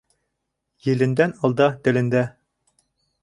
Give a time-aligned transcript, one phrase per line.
[0.87, 2.25] Елендән алда телендә.